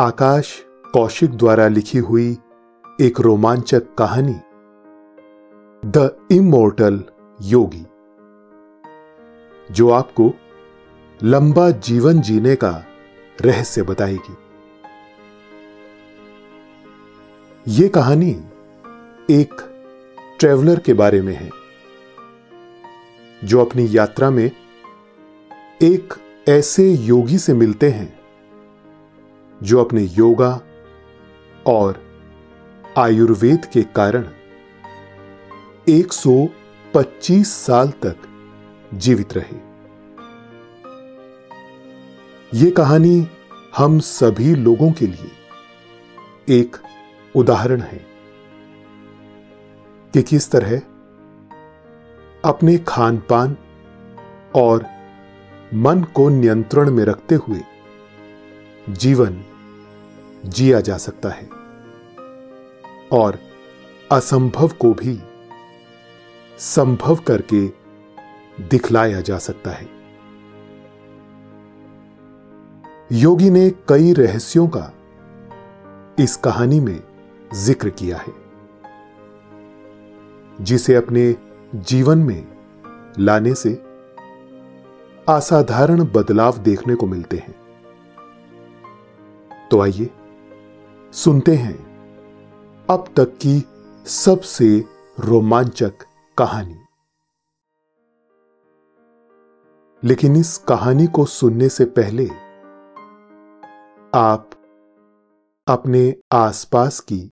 [0.00, 2.38] आकाश कौशिक द्वारा लिखी हुई
[3.00, 4.40] एक रोमांचक कहानी।
[5.84, 7.04] The immortal
[7.42, 7.86] yogi.
[9.74, 10.34] जो आपको
[11.22, 12.84] लंबा जीवन जीने का
[13.40, 14.36] रहस्य बताएगी।
[17.68, 18.40] ये कहानी
[19.30, 19.54] एक
[20.40, 21.50] ट्रेवलर के बारे में है,
[23.44, 24.50] जो अपनी यात्रा में
[25.82, 26.14] एक
[26.48, 28.19] ऐसे योगी से मिलते हैं
[29.62, 30.60] जो अपने योगा
[31.66, 32.02] और
[32.98, 34.24] आयुर्वेद के कारण
[35.88, 38.16] 125 साल तक
[38.94, 39.70] जीवित रहे।
[42.54, 43.28] ये कहानी
[43.76, 45.30] हम सभी लोगों के लिए
[46.58, 46.76] एक
[47.36, 48.06] उदाहरण है
[50.14, 50.78] कि किस तरह
[52.44, 53.56] अपने खान पान
[54.54, 54.86] और
[55.74, 57.60] मन को नियंत्रण में रखते हुए
[58.88, 59.44] जीवन
[60.44, 61.48] जिया जा सकता है
[63.12, 63.38] और
[64.12, 65.18] असंभव को भी
[66.58, 67.66] संभव करके
[68.62, 69.88] दिखलाया जा सकता है।
[73.12, 74.92] योगी ने कई रहस्यों का
[76.18, 76.98] इस कहानी में
[77.54, 78.32] ज़िक्र किया है,
[80.60, 81.34] जिसे अपने
[81.74, 82.46] जीवन में
[83.18, 83.72] लाने से
[85.28, 87.54] असाधारण बदलाव देखने को मिलते हैं।
[89.70, 90.10] तो आइए
[91.12, 91.76] सुनते हैं
[92.90, 93.64] अब तक की
[94.10, 94.84] सबसे
[95.20, 95.92] रोमांचक
[96.38, 96.78] कहानी
[100.04, 102.26] लेकिन इस कहानी को सुनने से पहले
[104.18, 104.50] आप
[105.68, 107.32] अपने आसपास की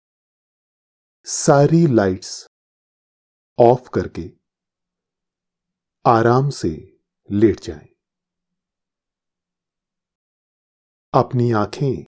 [1.24, 2.46] सारी लाइट्स
[3.58, 4.32] ऑफ़ करके
[6.06, 6.98] आराम से
[7.30, 7.88] लेट जाएँ।
[11.14, 12.09] अपनी आँखें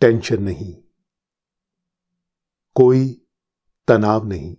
[0.00, 0.82] टेंशन नहीं।
[2.74, 3.26] कोई
[3.88, 4.56] तनाव नहीं।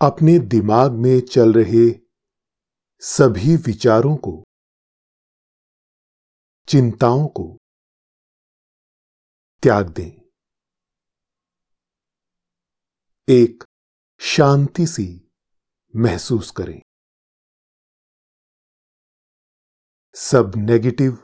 [0.00, 2.00] अपने दिमाग में चल रहे
[3.00, 4.44] सभी विचारों को,
[6.68, 7.58] चिंताओं को
[9.62, 10.24] त्याग दें।
[13.28, 13.64] एक
[14.20, 15.30] शांति सी
[15.96, 16.82] महसूस करें।
[20.14, 21.23] सब नेगेटिव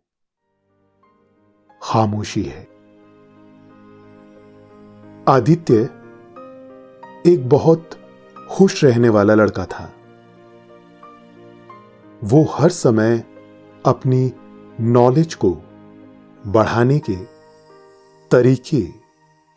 [1.83, 2.67] खामोशी है।
[5.27, 5.89] आदित्य
[7.25, 7.89] एक बहुत
[8.49, 9.93] खुश रहने वाला लड़का था।
[12.23, 13.23] वो हर समय
[13.85, 14.33] अपनी
[14.79, 15.51] नॉलेज को
[16.47, 17.15] बढ़ाने के
[18.31, 18.87] तरीके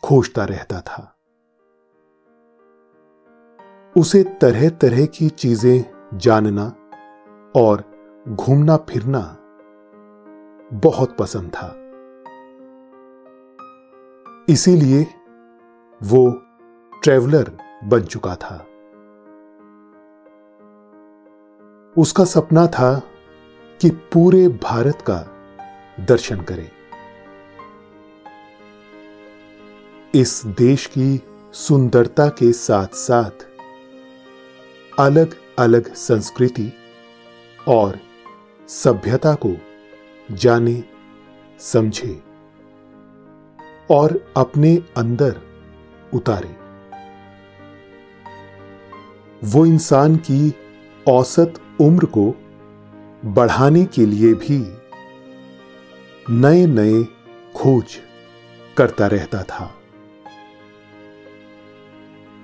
[0.03, 1.11] खोजता रहता था।
[3.97, 6.75] उसे तरह तरह की चीज़ें जानना
[7.55, 7.83] और
[8.27, 9.37] घूमना फिरना
[10.73, 11.84] बहुत पसंद था।
[14.49, 15.07] इसीलिए
[16.03, 16.31] वो
[17.03, 17.51] ट्रेवलर
[17.83, 18.67] बन चुका था।
[21.97, 22.99] उसका सपना था
[23.81, 25.17] कि पूरे भारत का
[26.05, 26.71] दर्शन करे।
[30.15, 31.21] इस देश की
[31.53, 33.47] सुंदरता के साथ साथ
[34.99, 36.73] अलग अलग संस्कृति
[37.67, 37.99] और
[38.67, 39.57] सभ्यता को
[40.31, 40.83] जाने,
[41.59, 42.24] समझे।
[43.91, 45.41] और अपने अंदर
[46.13, 46.55] उतारे।
[49.43, 50.53] वो इंसान की
[51.07, 52.31] औसत उम्र को
[53.25, 54.57] बढ़ाने के लिए भी
[56.29, 57.03] नए नए
[57.55, 57.97] खोज
[58.77, 59.71] करता रहता था।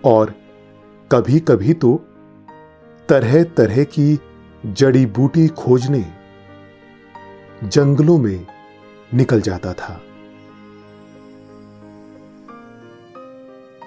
[0.06, 0.34] और
[1.12, 1.96] कभी कभी तो
[3.10, 4.20] तरह तरह की
[4.66, 6.06] जड़ी बूटी खोजने
[7.64, 8.48] जंगलों में
[9.14, 10.02] निकल जाता था।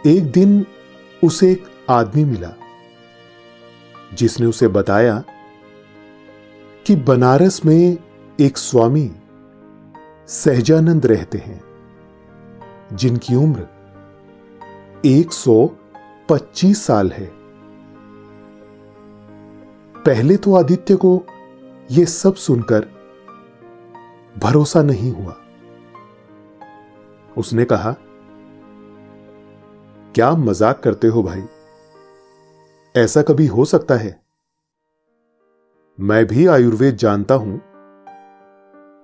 [0.06, 0.66] एक दिन
[1.24, 2.52] उसे एक आदमी मिला,
[4.14, 5.24] जिसने उसे बताया
[6.86, 7.98] कि बनारस में
[8.40, 9.10] एक स्वामी
[10.28, 11.64] सहजानंद रहते हैं,
[12.92, 13.66] जिनकी उम्र
[15.04, 17.30] 125 साल है।
[20.02, 21.26] पहले तो आदित्य को
[21.90, 22.88] यह सब सुनकर
[24.38, 25.36] भरोसा नहीं हुआ।
[27.38, 27.96] उसने कहा
[30.14, 31.42] क्या मज़ाक करते हो भाई?
[32.96, 34.22] ऐसा कभी हो सकता है?
[36.00, 37.60] मैं भी आयुर्वेद जानता हूँ,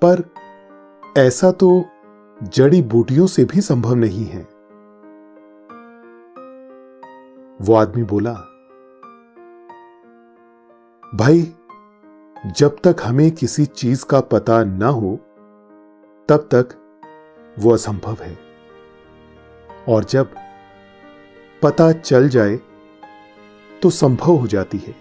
[0.04, 0.34] पर
[1.18, 1.84] ऐसा तो
[2.42, 4.42] जड़ी बूटियों से भी संभव नहीं है।
[7.60, 8.34] वो आदमी बोला,
[11.14, 11.54] भाई,
[12.46, 15.16] जब तक हमें किसी चीज़ का पता ना हो,
[16.28, 16.68] तब तक
[17.58, 18.38] वो असंभव है।
[19.88, 20.34] और जब
[21.62, 22.56] पता चल जाए
[23.82, 24.94] तो संभव हो जाती है।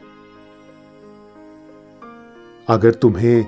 [2.67, 3.45] अगर तुम्हें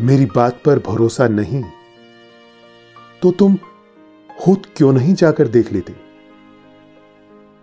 [0.00, 1.64] मेरी बात पर भरोसा नहीं
[3.22, 3.56] तो तुम
[4.40, 5.94] खुद क्यों नहीं जाकर देख लेते?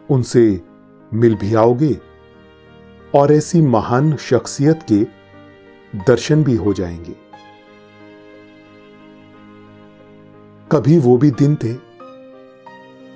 [0.09, 0.61] उनसे
[1.13, 1.97] मिल भी आओगे
[3.15, 5.03] और ऐसी महान शख्सियत के
[5.99, 7.15] दर्शन भी हो जाएँगे।
[10.71, 11.75] कभी वो भी दिन थे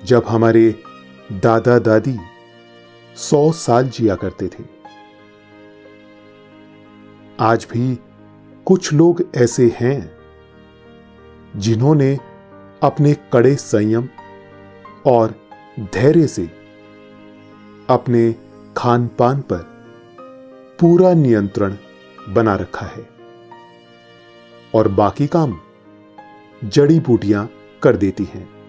[0.04, 0.82] जब हमारे
[1.32, 2.18] दादा दादी
[3.16, 4.64] सौ साल जिया करते थे।
[7.40, 7.98] आज भी
[8.66, 10.16] कुछ लोग ऐसे हैं
[11.56, 12.18] जिन्होंने
[12.82, 14.08] अपने कड़े संयम
[15.06, 15.34] और
[15.80, 16.50] धैर्य से
[17.88, 18.34] अपने
[18.76, 19.58] खान पान पर
[20.80, 21.76] पूरा नियंत्रण
[22.28, 23.08] बना रखा है
[24.74, 25.60] और बाकी काम
[26.64, 27.50] जड़ी बूटियाँ
[27.82, 28.61] कर देती हैं।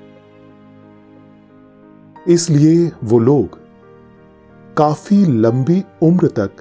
[2.28, 3.60] इसलिए वो लोग
[4.78, 6.52] काफ़ी लंबी उम्र तक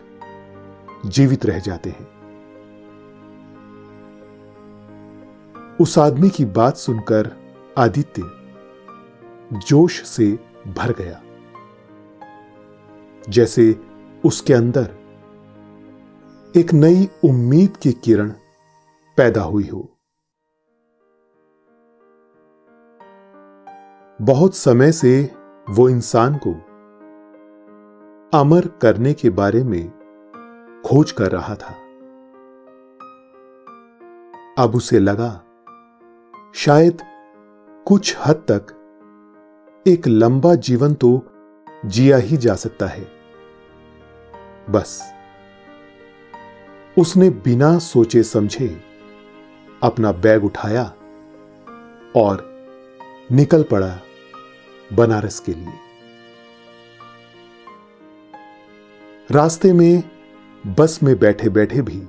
[1.07, 2.13] जीवित रह जाते हैं।
[5.81, 7.31] उस आदमी की बात सुनकर
[7.79, 8.23] आदित्य
[9.59, 10.39] जोश से
[10.69, 11.23] भर गया।
[13.29, 13.81] जैसे
[14.25, 14.91] उसके अंदर
[16.57, 18.31] एक नई उम्मीद की किरण
[19.17, 19.99] पैदा हुई हो।
[24.23, 26.53] बहुत समय से वो इंसान को
[28.39, 29.91] अमर करने के बारे में
[30.87, 31.75] खोज कर रहा था।
[34.59, 35.31] अब उसे लगा,
[36.55, 37.03] शायद
[37.87, 38.79] कुछ हद तक
[39.87, 41.23] एक लंबा जीवन तो
[41.87, 43.07] जिया ही जा सकता है।
[44.71, 45.03] बस,
[46.99, 48.69] उसने बिना सोचे समझे
[49.83, 50.85] अपना बैग उठाया
[52.17, 52.49] और
[53.33, 53.99] निकल पड़ा।
[54.93, 55.73] बनारस के लिए।
[59.31, 60.03] रास्ते में,
[60.67, 62.03] बस में बैठे बैठे भी,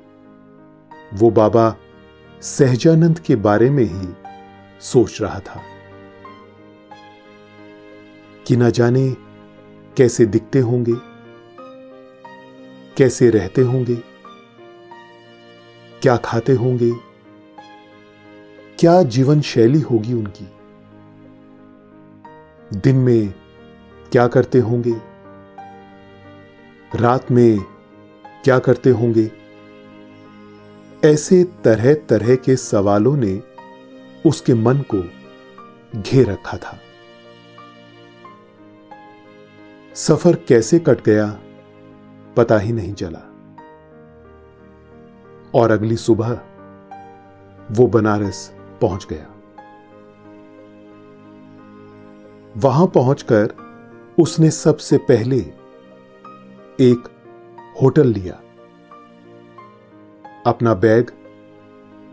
[1.13, 1.77] वो बाबा
[2.41, 4.07] सहजानंद के बारे में ही
[4.81, 5.61] सोच रहा था।
[8.47, 9.11] कि न जाने
[9.97, 10.93] कैसे दिखते होंगे,
[12.97, 13.95] कैसे रहते होंगे,
[16.01, 16.91] क्या खाते होंगे,
[18.79, 20.47] क्या जीवन शैली होगी उनकी।
[22.75, 23.33] दिन में
[24.11, 25.01] क्या करते होंगे?
[26.95, 27.59] रात में
[28.43, 29.31] क्या करते होंगे?
[31.05, 33.43] ऐसे तरह तरह के सवालों ने
[34.25, 35.03] उसके मन को
[36.01, 36.79] घेर रखा था।
[39.95, 41.39] सफ़र कैसे कट गया,
[42.37, 43.19] पता ही नहीं चला।
[45.55, 46.41] और अगली सुबह
[47.71, 49.32] वो बनारस पहुँच गया।
[52.57, 53.53] वहाँ पहुंचकर
[54.19, 55.37] उसने सबसे पहले
[56.79, 57.09] एक
[57.81, 58.33] होटल लिया।
[60.45, 61.11] अपना बैग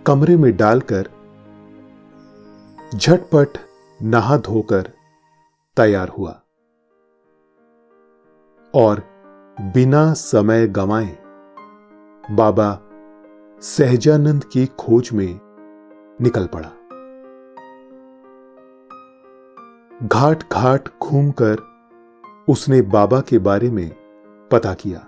[0.06, 1.08] कमरे में डालकर
[2.94, 3.58] झटपट
[4.02, 4.90] नहा धोकर
[5.76, 6.32] तैयार हुआ
[8.74, 9.02] और
[9.60, 11.18] बिना समय गंवाए
[12.30, 12.80] बाबा
[13.62, 15.40] सहजानंद की खोज में
[16.20, 16.70] निकल पड़ा।
[20.02, 21.56] घाट घाट घूमकर
[22.48, 23.90] उसने बाबा के बारे में
[24.52, 25.06] पता किया।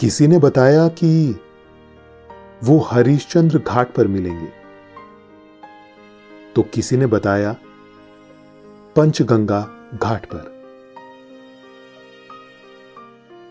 [0.00, 1.40] किसी ने बताया कि
[2.64, 4.52] वो हरिश्चंद्र घाट पर मिलेंगे।
[6.56, 7.56] तो किसी ने बताया
[8.96, 9.68] पंचगंगा
[10.02, 10.56] घाट पर।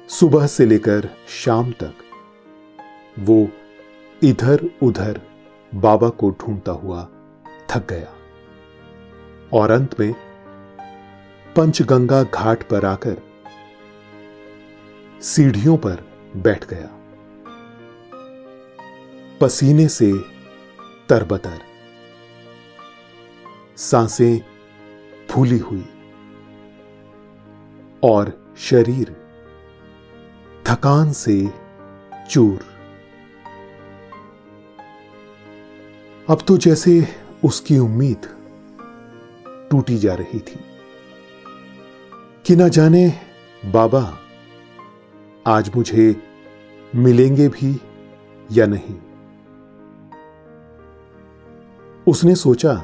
[0.09, 1.93] सुबह से लेकर शाम तक
[3.19, 3.47] वो
[4.23, 5.21] इधर उधर
[5.75, 7.03] बाबा को ढूंढता हुआ
[7.69, 8.14] थक गया।
[9.53, 10.13] और अंत में
[11.55, 13.21] पंचगंगा घाट पर आकर
[15.21, 16.03] सीढ़ियों पर
[16.35, 16.89] बैठ गया।
[19.41, 20.13] पसीने से
[21.09, 21.59] तरबतर
[23.77, 24.41] साँसें
[25.29, 25.85] फूली हुई
[28.03, 29.15] और शरीर
[30.67, 31.53] थकान से
[32.29, 32.65] चूर।
[36.29, 38.34] अब तो जैसे उसकी उम्मीद
[39.71, 40.59] टूटी जा रही थी।
[42.45, 43.13] कि ना जाने,
[43.65, 44.17] बाबा,
[45.47, 46.23] आज मुझे
[46.95, 47.81] मिलेंगे भी
[48.51, 48.95] या नहीं।
[52.07, 52.83] उसने सोचा,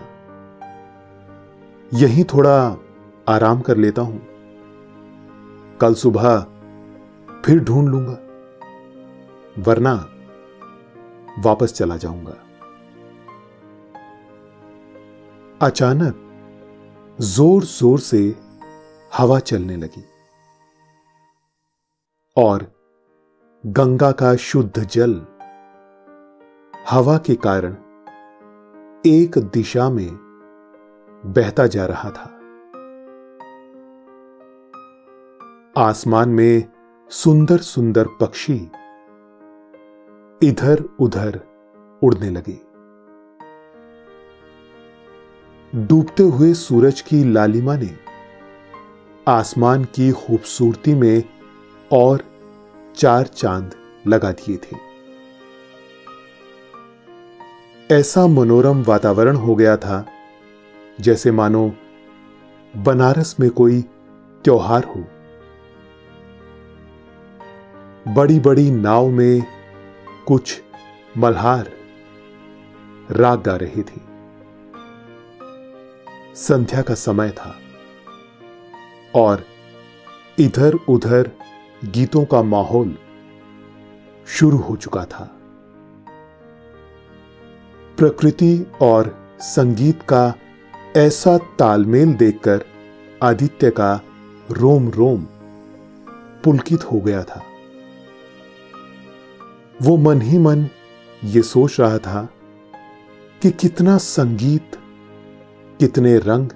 [1.94, 2.78] यहीं थोड़ा
[3.30, 4.28] आराम कर लेता हूँ।
[5.82, 6.40] कल सुबह
[7.46, 8.18] फिर ढूंढ लूँगा,
[9.60, 10.10] वरना
[11.40, 12.38] वापस चला जाऊँगा।
[15.62, 16.28] अचानक
[17.22, 18.20] ज़ोर ज़ोर से
[19.18, 20.04] हवा चलने लगी।
[22.38, 22.66] और
[23.66, 25.14] गंगा का शुद्ध जल
[26.90, 27.76] हवा के कारण
[29.06, 30.10] एक दिशा में
[31.26, 32.28] बहता जा रहा था।
[35.80, 36.64] आसमान में
[37.12, 38.58] सुंदर सुंदर पक्षी
[40.42, 41.40] इधर उधर
[42.04, 42.71] उड़ने लगे।
[45.76, 47.90] डूबते हुए सूरज की लालिमा ने
[49.28, 51.24] आसमान की खूबसूरती में
[51.92, 52.24] और
[52.96, 53.76] चार चाँद
[54.08, 54.76] लगा दिए थे।
[57.96, 60.06] ऐसा मनोरम वातावरण हो गया था,
[61.02, 61.74] जैसे मानो
[62.78, 63.82] बनारस में कोई
[64.44, 65.06] त्योहार हो।
[68.14, 69.44] बड़ी बड़ी नाव में
[70.28, 70.62] कुछ
[71.18, 71.72] मल्हार
[73.12, 74.11] राग गा रहे थे।
[76.42, 77.60] संध्या का समय था।
[79.16, 79.46] और
[80.40, 81.32] इधर उधर
[81.86, 82.98] गीतों का माहौल
[84.28, 85.40] शुरू हो चुका था।
[87.98, 90.34] प्रकृति और संगीत का
[90.98, 92.66] ऐसा तालमेल देखकर
[93.24, 94.02] आदित्य का
[94.52, 95.24] रोम रोम
[96.44, 97.44] पुलकित हो गया था।
[99.82, 100.68] वो मन ही मन
[101.24, 102.30] ये सोच रहा था
[103.42, 104.81] कि कितना संगीत
[105.82, 106.50] कितने रंग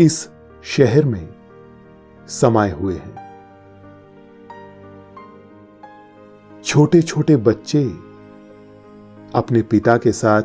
[0.00, 0.30] इस
[0.64, 1.34] शहर में
[2.28, 3.24] समाये हुए हैं।
[6.64, 7.84] छोटे छोटे बच्चे
[9.34, 10.42] अपने पिता के साथ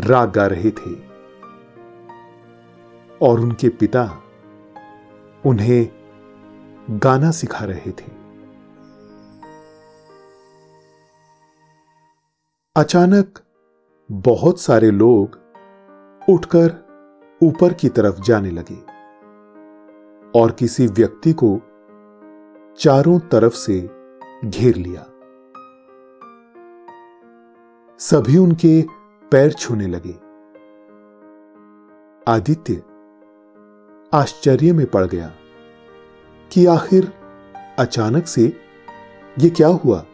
[0.00, 0.94] राग गा रहे थे
[3.22, 4.22] और उनके पिता
[5.46, 5.88] उन्हें
[6.90, 8.12] गाना सिखा रहे थे।
[12.76, 13.38] अचानक
[14.12, 15.49] बहुत सारे लोग
[16.30, 16.90] उठकर
[17.42, 18.78] ऊपर की तरफ़ जाने लगे
[20.40, 21.60] और किसी व्यक्ति को
[22.78, 23.90] चारों तरफ़ से
[24.44, 25.06] घेर लिया।
[27.98, 28.84] सभी उनके
[29.32, 30.14] पैर छूने लगे।
[32.28, 32.82] आदित्य
[34.14, 35.32] आश्चर्य में पड़ गया
[36.52, 37.12] कि आखिर
[37.78, 38.60] अचानक से
[39.38, 40.04] ये क्या हुआ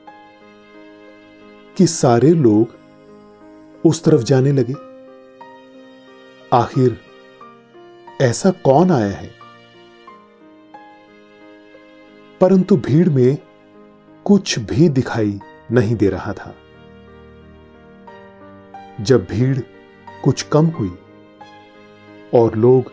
[1.77, 2.75] कि सारे लोग
[3.85, 4.86] उस तरफ़ जाने लगे।
[6.57, 7.01] आखिर
[8.21, 9.35] ऐसा कौन आया है?
[12.41, 13.39] परंतु भीड़ में
[14.25, 15.41] कुछ भी दिखाई
[15.73, 16.55] नहीं दे रहा था।
[19.01, 19.59] जब भीड़
[20.25, 20.99] कुछ कम हुई
[22.35, 22.93] और लोग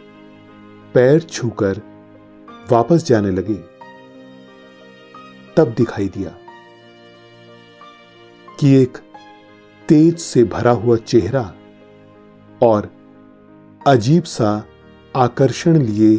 [0.94, 1.82] पैर छूकर
[2.72, 3.60] वापस जाने लगे,
[5.58, 6.32] तब दिखाई दिया
[8.60, 8.98] कि एक
[9.90, 11.54] तेज से भरा हुआ चेहरा
[12.62, 13.03] और
[13.88, 14.50] अजीब सा
[15.16, 16.14] आकर्षण लिए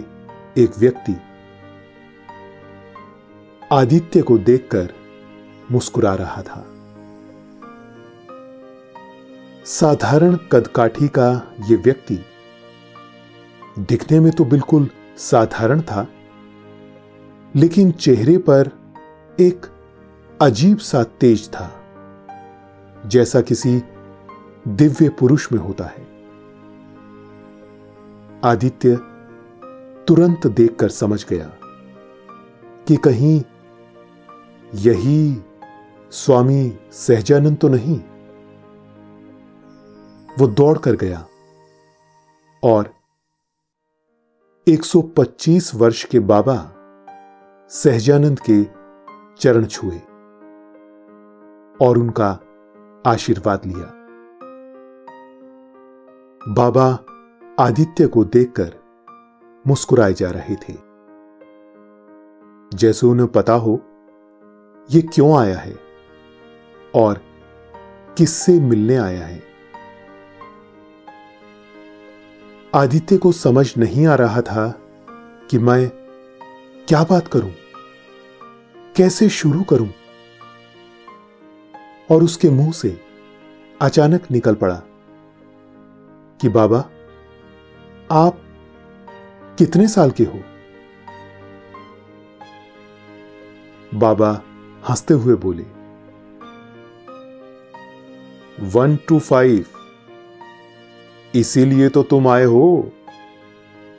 [0.58, 1.14] एक व्यक्ति।
[3.72, 4.92] आदित्य को देखकर
[5.72, 6.60] मुस्कुरा रहा था।
[9.64, 11.30] साधारण कदकाठी का
[11.70, 12.18] यह व्यक्ति
[13.78, 16.06] दिखने में तो बिल्कुल साधारण था,
[17.56, 18.70] लेकिन चेहरे पर
[19.40, 19.66] एक
[20.42, 21.70] अजीब सा तेज था,
[23.06, 23.82] जैसा किसी
[24.68, 26.13] दिव्य पुरुष में होता है।
[28.44, 28.96] आदित्य
[30.08, 31.50] तुरंत देखकर समझ गया
[32.88, 33.42] कि कहीं
[34.74, 35.42] यही
[36.10, 38.00] स्वामी सहजानंद तो नहीं।
[40.38, 41.26] वो दौड़ कर गया
[42.62, 42.94] और
[44.68, 46.72] 125 वर्ष के बाबा
[47.68, 48.64] सहजानंद के
[49.40, 49.98] चरण छुए
[51.86, 52.40] और उनका
[53.06, 53.90] आशीर्वाद लिया।
[56.54, 57.03] बाबा
[57.58, 58.72] आदित्य को देखकर
[59.66, 60.72] मुस्कुराए जा रहे थे।
[62.76, 63.80] जैसे उन्हें पता हो,
[64.90, 65.74] ये क्यों आया है
[66.94, 67.20] और
[68.18, 69.42] किससे मिलने आया है।
[72.74, 74.68] आदित्य को समझ नहीं आ रहा था
[75.50, 75.88] कि मैं
[76.88, 77.52] क्या बात करूँ,
[78.96, 79.88] कैसे शुरू करूँ,
[82.10, 83.00] और उसके मुँह से
[83.80, 84.82] अचानक निकल पड़ा
[86.40, 86.84] कि बाबा
[88.14, 88.38] आप
[89.58, 90.40] कितने साल के हो?
[93.94, 94.42] बाबा
[94.88, 95.62] हँसते हुए बोले,
[98.66, 99.66] वन टू फाइव।
[101.34, 102.92] इसीलिए तो तुम आए हो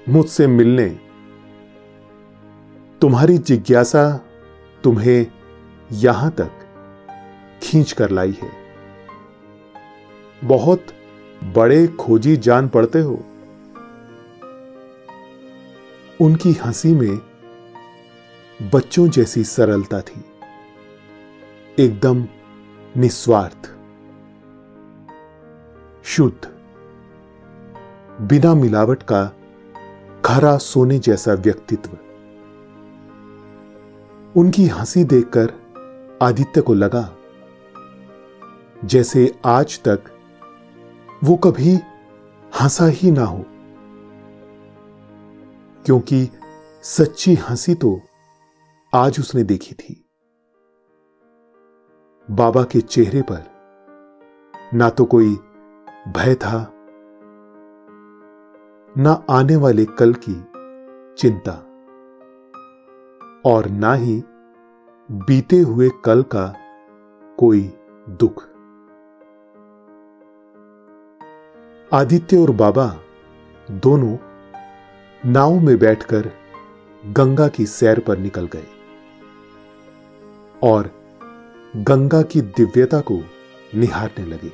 [0.10, 0.90] मुझसे मिलने।
[3.02, 4.26] तुम्हारी जिज्ञासा
[4.84, 5.28] तुम्हें
[5.92, 6.52] यहाँ तक
[7.64, 8.52] खींच कर लाई है।
[10.44, 10.86] बहुत
[11.44, 13.24] बड़े खोजी जान पड़ते हो।
[16.22, 17.20] उनकी हँसी में
[18.74, 20.24] बच्चों जैसी सरलता थी।
[21.80, 22.24] एकदम
[22.98, 23.70] निस्वार्थ,
[26.06, 26.48] शुद्ध,
[28.22, 29.24] बिना मिलावट का
[30.26, 31.98] खरा सोने जैसा व्यक्तित्व।
[34.36, 35.54] उनकी हँसी देखकर
[36.22, 37.10] आदित्य को लगा,
[38.86, 40.00] जैसे आज तक
[41.24, 41.76] वो कभी
[42.62, 43.46] हंसा ही ना हो।
[45.86, 46.28] क्योंकि
[46.84, 48.00] सच्ची हँसी तो
[48.94, 50.02] आज उसने देखी थी।
[52.28, 53.44] बाबा के चेहरे पर
[54.74, 55.34] ना तो कोई
[56.08, 56.60] भय था,
[58.96, 60.36] ना आने वाले कल की
[61.18, 61.54] चिंता,
[63.46, 64.22] और ना ही
[65.10, 66.48] बीते हुए कल का
[67.38, 67.62] कोई
[68.08, 68.44] दुख।
[71.92, 72.88] आदित्य और बाबा
[73.70, 74.16] दोनों
[75.26, 76.30] नाव में बैठकर
[77.04, 78.64] गंगा की सैर पर निकल गए
[80.64, 80.92] और
[81.76, 83.20] गंगा की दिव्यता को
[83.76, 84.52] निहारने लगे।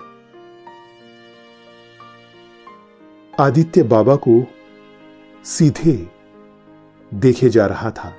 [3.40, 4.44] आदित्य बाबा को
[5.46, 6.10] सीधे
[7.12, 8.14] देखे जा रहा था,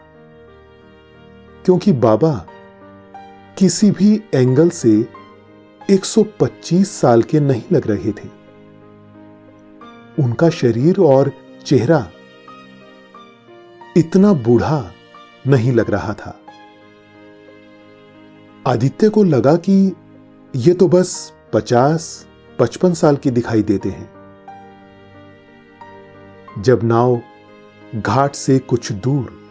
[1.65, 2.35] क्योंकि बाबा
[3.59, 5.09] किसी भी एंगल से
[5.91, 8.29] 125 साल के नहीं लग रहे थे।
[10.23, 11.33] उनका शरीर और
[11.67, 12.07] चेहरा
[13.97, 14.93] इतना बूढ़ा
[15.47, 16.41] नहीं लग रहा था।
[18.67, 19.93] आदित्य को लगा कि
[20.57, 22.27] ये तो बस 50
[22.61, 24.11] 55 साल की दिखाई देते हैं।
[26.63, 27.21] जब नाव
[27.95, 29.49] घाट से कुछ दूर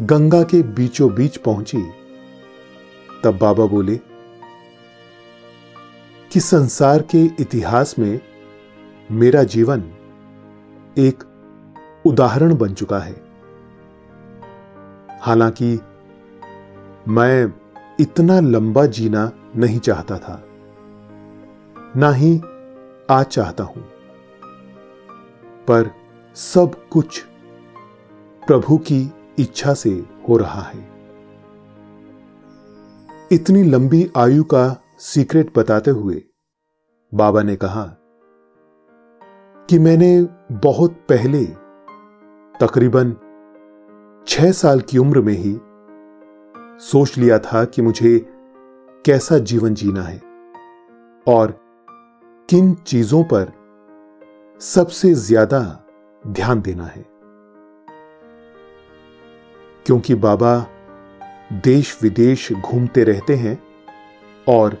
[0.00, 1.82] गंगा के बीचों बीच पहुँची,
[3.24, 3.96] तब बाबा बोले
[6.32, 8.20] कि संसार के इतिहास में
[9.10, 9.84] मेरा जीवन
[10.98, 11.29] एक
[12.06, 13.22] उदाहरण बन चुका है।
[15.20, 15.80] हालाँकि,
[17.08, 17.52] मैं
[18.00, 20.44] इतना लंबा जीना नहीं चाहता था।
[21.96, 22.40] ना ही
[23.10, 23.84] आज चाहता हूँ।
[25.68, 25.90] पर
[26.34, 27.24] सब कुछ
[28.46, 30.90] प्रभु की इच्छा से हो रहा है।
[33.32, 36.22] इतनी लंबी आयु का सीक्रेट बताते हुए
[37.14, 37.84] बाबा ने कहा
[39.70, 41.59] कि मैंने बहुत पहले
[42.60, 43.12] तकरीबन
[44.28, 45.52] छह साल की उम्र में ही
[46.84, 48.18] सोच लिया था कि मुझे
[49.04, 50.18] कैसा जीवन जीना है
[51.26, 51.54] और
[52.48, 53.52] किन चीज़ों पर
[54.60, 55.60] सबसे ज़्यादा
[56.26, 57.04] ध्यान देना है।
[59.86, 60.54] क्योंकि बाबा
[61.64, 63.58] देश विदेश घूमते रहते हैं
[64.48, 64.76] और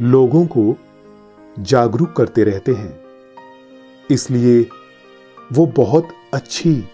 [0.00, 0.74] लोगों को
[1.58, 2.98] जागरूक करते रहते हैं,
[4.10, 4.60] इसलिए
[5.52, 6.84] वो बहुत अच्छी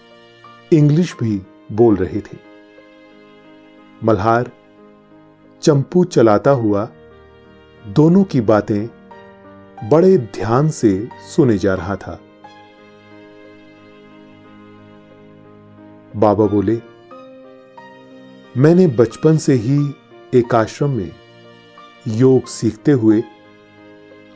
[0.73, 1.41] इंग्लिश भी
[1.71, 2.37] बोल रहे थे।
[4.03, 4.51] मल्हार
[5.61, 6.89] चंपू चलाता हुआ
[7.87, 8.87] दोनों की बातें
[9.89, 12.19] बड़े ध्यान से सुने जा रहा था।
[16.15, 16.81] बाबा बोले,
[18.57, 19.93] मैंने बचपन से ही
[20.33, 21.11] एक आश्रम में
[22.07, 23.23] योग सीखते हुए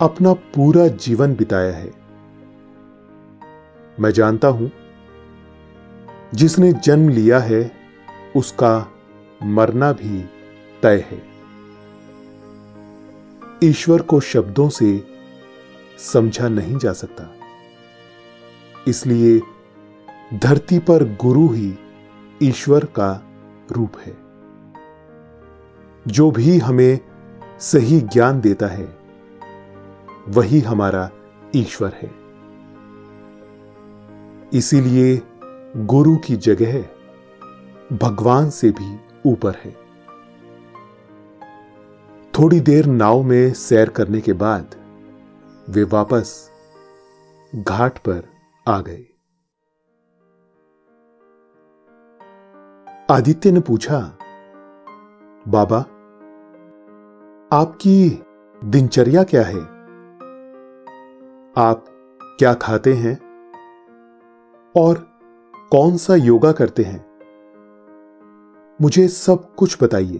[0.01, 1.91] अपना पूरा जीवन बिताया है।
[3.99, 4.71] मैं जानता हूँ
[6.35, 7.71] जिसने जन्म लिया है,
[8.35, 8.91] उसका
[9.43, 10.29] मरना भी
[10.83, 11.21] तय है।
[13.63, 15.07] ईश्वर को शब्दों से
[15.97, 17.33] समझा नहीं जा सकता।
[18.87, 19.41] इसलिए
[20.33, 21.73] धरती पर गुरु ही
[22.43, 23.25] ईश्वर का
[23.71, 24.17] रूप है।
[26.07, 26.99] जो भी हमें
[27.59, 28.97] सही ज्ञान देता है,
[30.27, 31.11] वही हमारा
[31.55, 32.11] ईश्वर है।
[34.53, 35.21] इसीलिए
[35.75, 36.81] गुरु की जगह
[37.97, 39.71] भगवान से भी ऊपर है।
[42.31, 44.75] थोड़ी देर नाव में सैर करने के बाद
[45.69, 46.51] वे वापस
[47.55, 48.29] घाट पर
[48.67, 49.05] आ गए।
[53.11, 53.99] आदित्य ने पूछा,
[55.47, 55.77] बाबा,
[57.57, 58.23] आपकी
[58.63, 59.61] दिनचर्या क्या है?
[61.57, 61.85] आप
[62.39, 63.27] क्या खाते हैं?
[64.77, 65.16] और
[65.71, 67.05] कौन सा योगा करते हैं?
[68.81, 70.17] मुझे सब कुछ बताइए।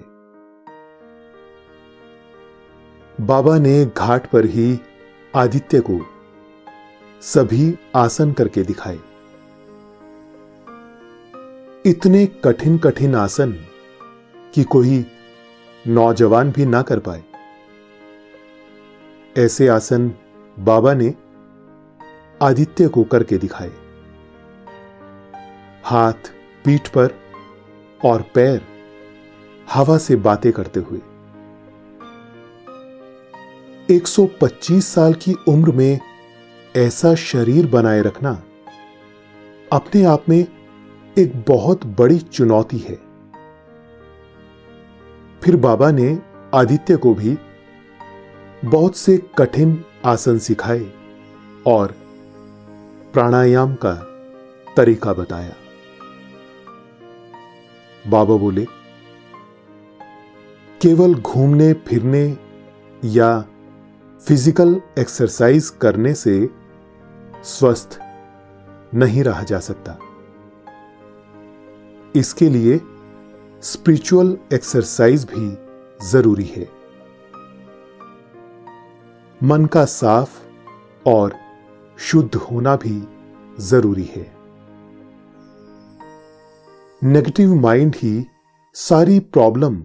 [3.21, 4.79] बाबा ने घाट पर ही
[5.35, 6.05] आदित्य को
[7.21, 8.99] सभी आसन करके दिखाए।
[11.85, 13.51] इतने कठिन कठिन आसन
[14.53, 15.05] कि कोई
[15.87, 17.23] नौजवान भी ना कर पाए।
[19.37, 20.11] ऐसे आसन
[20.59, 21.15] बाबा ने
[22.41, 23.86] आदित्य को करके दिखाए।
[25.87, 26.13] हाथ,
[26.65, 27.09] पीठ पर
[28.05, 28.61] और पैर
[29.73, 30.99] हवा से बातें करते हुए।
[33.95, 35.99] 125 साल की उम्र में
[36.75, 38.31] ऐसा शरीर बनाए रखना
[39.71, 40.45] अपने आप में
[41.17, 42.95] एक बहुत बड़ी चुनौती है।
[45.43, 46.19] फिर बाबा ने
[46.53, 47.37] आदित्य को भी
[48.65, 50.91] बहुत से कठिन आसन सिखाए
[51.67, 51.95] और
[53.13, 53.93] प्राणायाम का
[54.77, 55.53] तरीका बताया।
[58.09, 58.65] बाबा बोले,
[60.81, 62.37] केवल घूमने, फिरने
[63.03, 63.41] या
[64.27, 66.49] फ़िज़िकल एक्सरसाइज करने से
[67.43, 67.99] स्वस्थ
[68.93, 69.97] नहीं रहा जा सकता।
[72.15, 72.79] इसके लिए
[73.63, 75.57] स्पिरिचुअल एक्सरसाइज भी
[76.07, 76.67] ज़रूरी है।
[79.43, 80.39] मन का साफ़
[81.05, 81.35] और
[81.99, 83.07] शुद्ध होना भी
[83.59, 84.36] ज़रूरी है।
[87.03, 88.25] नेगेटिव माइंड ही
[88.73, 89.75] सारी प्रॉब्लम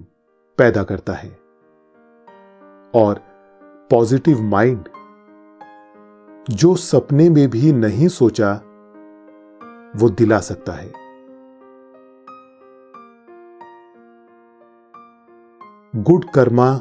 [0.59, 1.29] पैदा करता है।
[2.95, 3.21] और
[3.91, 4.89] पॉजिटिव माइंड
[6.51, 8.53] जो सपने में भी नहीं सोचा,
[9.97, 10.89] वो दिला सकता है।
[16.03, 16.81] गुड कर्मा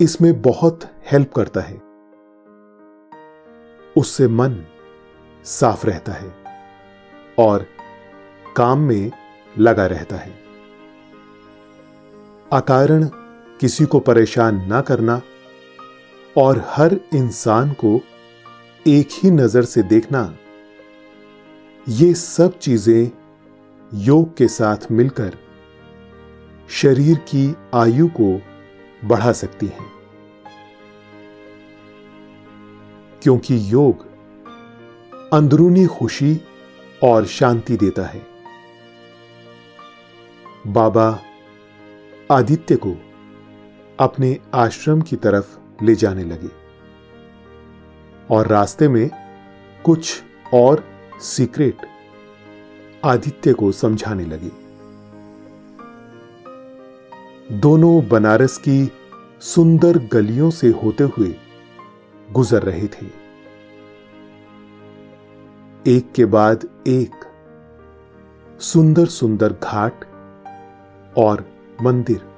[0.00, 0.80] इसमें बहुत
[1.12, 1.76] हेल्प करता है।
[3.96, 4.64] उससे मन
[5.44, 6.34] साफ़ रहता है।
[7.38, 7.66] और
[8.56, 9.19] काम में
[9.58, 10.38] लगा रहता है।
[12.52, 13.08] अकारण
[13.60, 15.20] किसी को परेशान ना करना
[16.36, 18.00] और हर इंसान को
[18.86, 20.36] एक ही नज़र से देखना,
[21.88, 23.10] ये सब चीज़ें
[23.94, 25.36] योग के साथ मिलकर
[26.70, 28.42] शरीर की आयु को
[29.04, 29.90] बढ़ा सकती हैं।
[33.22, 34.06] क्योंकि योग
[35.32, 36.40] अंदरूनी खुशी
[37.04, 38.29] और शांति देता है।
[40.66, 41.20] बाबा
[42.30, 42.94] आदित्य को
[44.00, 46.48] अपने आश्रम की तरफ़ ले जाने लगे
[48.30, 49.10] और रास्ते में
[49.84, 50.22] कुछ
[50.54, 50.84] और
[51.20, 51.76] सीक्रेट
[53.04, 54.50] आदित्य को समझाने लगे।
[57.56, 58.92] दोनों बनारस की
[59.40, 61.34] सुंदर गलियों से होते हुए
[62.32, 63.06] गुजर रहे थे।
[65.86, 67.10] एक के बाद एक
[68.60, 70.09] सुंदर सुंदर घाट
[71.18, 71.44] और
[71.82, 72.28] मंदिर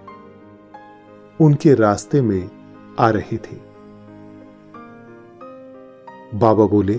[1.41, 2.51] उनके रास्ते में
[2.99, 3.57] आ रहे थे।
[6.35, 6.99] बाबा बोले,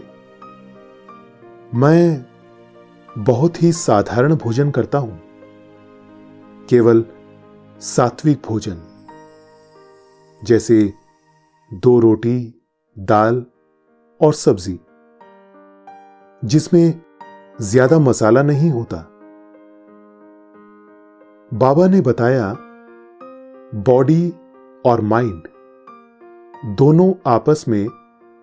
[1.76, 2.26] मैं
[3.18, 5.20] बहुत ही साधारण भोजन करता हूँ,
[6.70, 7.06] केवल
[7.82, 8.82] सात्विक भोजन,
[10.42, 10.82] जैसे
[11.72, 12.40] दो रोटी,
[12.98, 13.46] दाल
[14.22, 14.80] और सब्ज़ी,
[16.44, 17.02] जिसमें
[17.62, 18.98] ज़्यादा मसाला नहीं होता।
[21.54, 22.58] बाबा ने बताया,
[23.76, 24.34] बॉडी
[24.86, 25.48] और माइंड
[26.66, 27.88] दोनों आपस में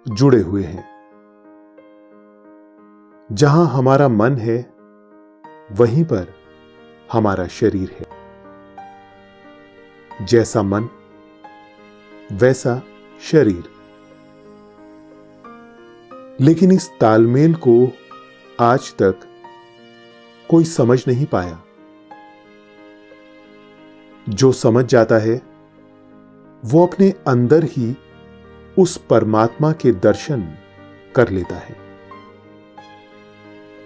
[0.08, 0.84] जुड़े हुए हैं।
[3.32, 4.74] जहाँ हमारा मन है,
[5.72, 6.34] वहीं पर
[7.12, 8.06] हमारा शरीर है।
[10.26, 10.88] जैसा मन,
[12.32, 12.82] वैसा
[13.20, 13.64] शरीर।
[16.40, 17.92] लेकिन इस तालमेल को
[18.60, 19.14] आज तक
[20.50, 21.58] कोई समझ नहीं पाया।
[24.30, 25.42] जो समझ जाता है,
[26.64, 27.96] वो अपने अंदर ही
[28.78, 30.54] उस परमात्मा के दर्शन
[31.16, 31.76] कर लेता है।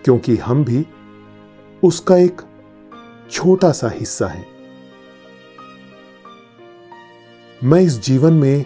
[0.04, 0.87] क्योंकि हम भी
[1.85, 2.42] उसका एक
[3.30, 4.46] छोटा सा हिस्सा है।
[7.64, 8.64] मैं इस जीवन में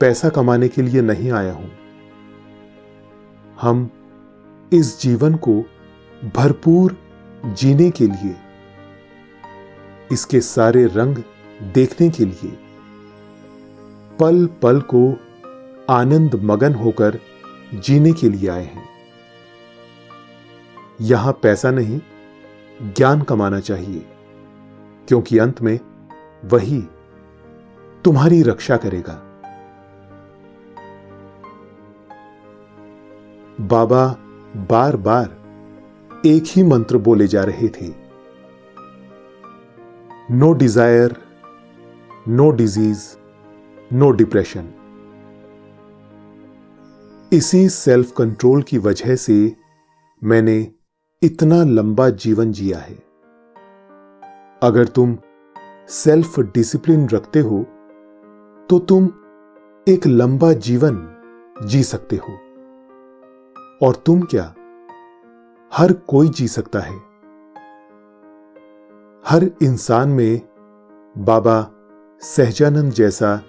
[0.00, 1.72] पैसा कमाने के लिए नहीं आया हूँ।
[3.60, 3.90] हम
[4.72, 5.52] इस जीवन को
[6.36, 6.98] भरपूर
[7.46, 8.36] जीने के लिए
[10.12, 11.16] इसके सारे रंग
[11.74, 12.56] देखने के लिए।
[14.20, 15.00] पल पल को
[15.90, 17.18] आनंद मगन होकर
[17.74, 18.88] जीने के लिए आए हैं।
[21.00, 22.00] यहाँ पैसा नहीं,
[22.82, 24.06] ज्ञान कमाना चाहिए,
[25.08, 25.78] क्योंकि अंत में
[26.44, 26.82] वही
[28.04, 29.22] तुम्हारी रक्षा करेगा।
[33.60, 34.06] बाबा
[34.70, 38.05] बार बार एक ही मंत्र बोले जा रहे थे।
[40.28, 41.14] No desire
[42.28, 43.02] no disease
[43.92, 44.68] no depression
[47.32, 49.36] इसी सेल्फ कंट्रोल की वजह से
[50.22, 50.56] मैंने
[51.22, 52.94] इतना लंबा जीवन जिया है।
[54.62, 55.16] अगर तुम
[55.88, 57.62] सेल्फ डिसिप्लिन रखते हो
[58.70, 59.08] तो तुम
[59.86, 60.98] एक लंबा जीवन
[61.66, 62.32] जी सकते हो।
[63.86, 64.54] और तुम क्या?
[65.72, 66.98] हर कोई जी सकता है।
[69.28, 70.40] हर इंसान में
[71.18, 71.70] बाबा
[72.22, 73.42] सहजानंद जैसा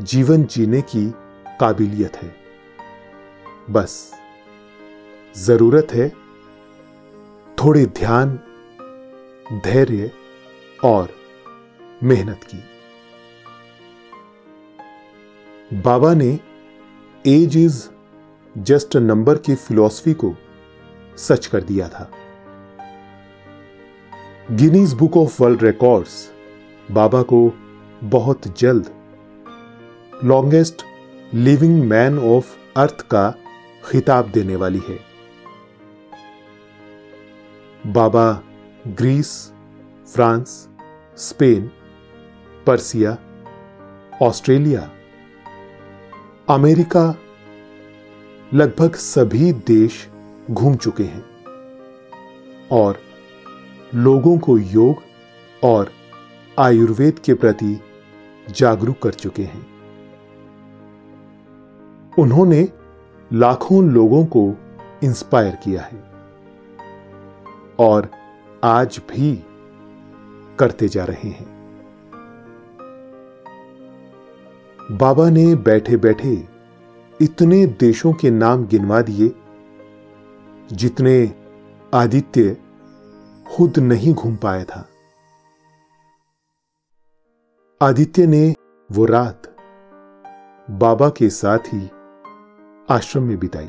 [0.00, 1.14] जीवन जीने की
[1.60, 2.36] काबिलियत है।
[3.70, 4.12] बस
[5.36, 6.08] ज़रूरत है
[7.58, 8.38] थोड़े ध्यान,
[9.64, 10.10] धैर्य
[10.84, 11.08] और
[12.02, 12.58] मेहनत की।
[15.80, 16.40] बाबा ने
[17.26, 17.88] एज इज़
[18.58, 20.34] जस्ट नंबर की फिलॉसफी को
[21.16, 22.10] सच कर दिया था।
[24.50, 26.30] Guinness book of world records
[26.90, 27.52] बाबा को
[28.04, 28.90] बहुत जल्द
[30.24, 30.82] longest
[31.34, 33.34] living man of earth का
[33.84, 34.98] खिताब देने वाली है
[37.92, 38.42] बाबा
[38.88, 39.52] Greece
[40.14, 40.68] France
[41.16, 41.70] Spain
[42.66, 43.18] Persia
[44.22, 44.90] Australia
[46.48, 47.14] America
[48.54, 50.08] लगभग सभी देश
[50.50, 51.24] घूम चुके हैं।
[52.72, 53.05] और
[53.96, 54.96] लोगों को योग
[55.64, 55.92] और
[56.58, 57.80] आयुर्वेद के प्रति
[58.50, 59.66] जागरूक कर चुके हैं।
[62.18, 62.68] उन्होंने
[63.32, 64.54] लाखों लोगों को
[65.04, 66.04] इंस्पायर किया है
[67.78, 68.10] और
[68.64, 69.44] आज भी
[70.58, 71.46] करते जा रहे हैं।
[74.92, 76.48] बाबा ने बैठे बैठे
[77.20, 79.32] इतने देशों के नाम गिनवा दिए,
[80.72, 81.34] जितने
[81.94, 82.56] आदित्य
[83.50, 84.88] खुद नहीं घूम पाया था।
[87.82, 88.54] आदित्य ने
[88.92, 89.56] वो रात
[90.70, 91.90] बाबा के साथ ही
[92.90, 93.68] आश्रम में बिताई।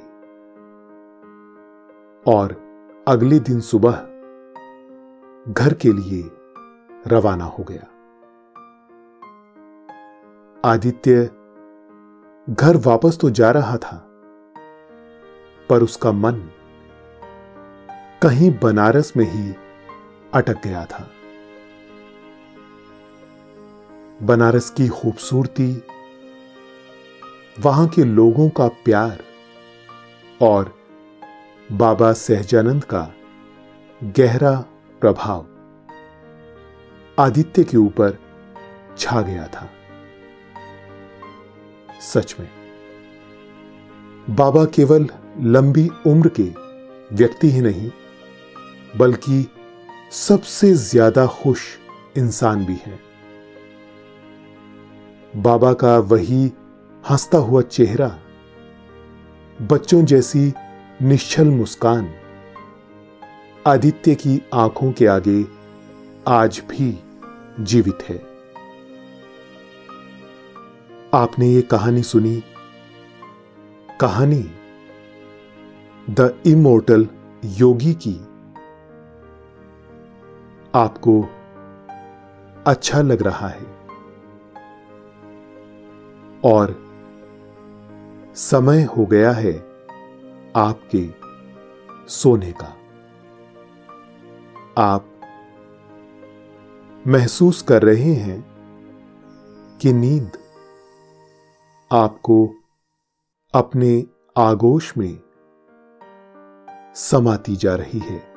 [2.28, 2.56] और
[3.08, 3.92] अगले दिन सुबह
[5.54, 6.24] घर के लिए
[7.08, 7.86] रवाना हो गया।
[10.66, 11.26] आदित्य
[12.50, 14.04] घर वापस तो जा रहा था,
[15.70, 16.50] पर उसका मन
[18.24, 19.67] कहीं बनारस में ही
[20.38, 21.10] अटक गया था।
[24.24, 25.84] बनारस की खूबसूरती,
[27.60, 29.24] वहाँ के लोगों का प्यार
[30.42, 30.74] और
[31.72, 33.02] बाबा सहजानंद का
[34.18, 34.54] गहरा
[35.02, 35.46] प्रभाव
[37.20, 38.18] आदित्य के ऊपर
[38.98, 39.70] छा गया था।
[42.02, 42.50] सच में,
[44.30, 45.08] बाबा केवल
[45.40, 46.50] लंबी उम्र के
[47.16, 47.92] व्यक्ति ही नहीं,
[48.98, 49.46] बल्कि
[50.12, 51.62] सबसे ज़्यादा खुश
[52.18, 53.00] इंसान भी हैं।
[55.42, 56.52] बाबा का वही
[57.10, 58.08] हंसता हुआ चेहरा,
[59.62, 60.54] बच्चों जैसी
[61.02, 62.10] निश्चल मुस्कान,
[63.68, 65.46] आदित्य की आँखों के आगे
[66.28, 67.00] आज भी
[67.60, 68.18] जीवित है।
[71.14, 72.44] आपने ये कहानी सुनी?
[74.00, 74.44] कहानी
[76.10, 77.08] द इमोर्टल
[77.58, 78.20] योगी की।
[80.76, 81.30] आपको
[82.68, 83.78] अच्छा लग रहा है।
[86.44, 86.88] और
[88.36, 89.54] समय हो गया है
[90.56, 91.14] आपके
[92.08, 92.78] सोने का।
[94.78, 95.06] आप
[97.08, 98.58] महसूस कर रहे हैं
[99.82, 100.32] कि नींद
[101.94, 102.56] आपको
[103.54, 104.06] अपने
[104.38, 105.20] आगोश में
[106.96, 108.37] समाती जा रही है।